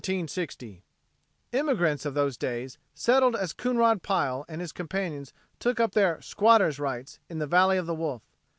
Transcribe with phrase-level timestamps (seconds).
[1.53, 6.79] Emigrants of those days settled as Coonrod Pile and his companions took up their "squatter's
[6.79, 8.23] rights" in the Valley o' the Wolf.